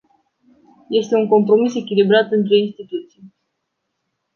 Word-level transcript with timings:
E 0.97 1.15
un 1.19 1.27
compromis 1.27 1.75
echilibrat 1.75 2.31
între 2.31 2.57
instituții. 2.57 3.33